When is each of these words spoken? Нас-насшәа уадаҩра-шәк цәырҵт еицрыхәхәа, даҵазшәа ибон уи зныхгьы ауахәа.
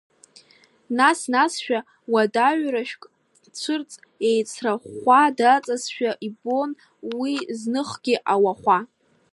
Нас-насшәа 0.97 1.79
уадаҩра-шәк 2.13 3.03
цәырҵт 3.59 4.01
еицрыхәхәа, 4.29 5.21
даҵазшәа 5.37 6.11
ибон 6.27 6.71
уи 7.19 7.33
зныхгьы 7.59 8.15
ауахәа. 8.33 8.79